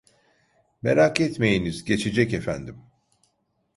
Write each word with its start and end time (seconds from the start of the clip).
Merak 0.81 1.21
etmeyiniz, 1.21 1.83
geçecek 1.83 2.33
efendim. 2.33 2.77